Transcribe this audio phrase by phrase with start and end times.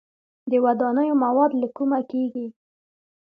[0.51, 2.47] د ودانیو مواد له کومه کیږي؟